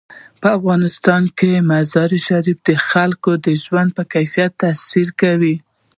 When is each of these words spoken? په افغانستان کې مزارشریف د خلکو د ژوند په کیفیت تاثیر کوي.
په 0.41 0.47
افغانستان 0.57 1.23
کې 1.37 1.51
مزارشریف 1.69 2.57
د 2.67 2.69
خلکو 2.89 3.31
د 3.45 3.47
ژوند 3.63 3.89
په 3.97 4.03
کیفیت 4.13 4.51
تاثیر 4.63 5.07
کوي. 5.21 5.55